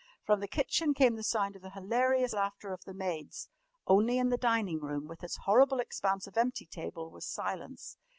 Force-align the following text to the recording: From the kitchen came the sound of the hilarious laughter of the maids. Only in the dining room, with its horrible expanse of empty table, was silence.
From 0.25 0.39
the 0.39 0.47
kitchen 0.47 0.95
came 0.95 1.15
the 1.15 1.21
sound 1.23 1.55
of 1.55 1.61
the 1.61 1.69
hilarious 1.69 2.33
laughter 2.33 2.73
of 2.73 2.83
the 2.85 2.93
maids. 2.95 3.49
Only 3.85 4.17
in 4.17 4.29
the 4.29 4.35
dining 4.37 4.79
room, 4.79 5.07
with 5.07 5.23
its 5.23 5.37
horrible 5.45 5.79
expanse 5.79 6.25
of 6.25 6.37
empty 6.39 6.65
table, 6.65 7.11
was 7.11 7.27
silence. 7.27 7.97